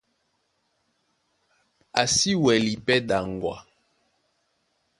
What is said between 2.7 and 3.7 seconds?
pɛ́ ɗaŋgwa.